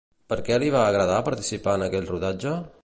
Per 0.31 0.37
què 0.47 0.57
li 0.63 0.71
va 0.75 0.81
agradar 0.93 1.21
participar 1.29 1.79
en 1.81 1.87
aquell 1.91 2.13
rodatge? 2.15 2.59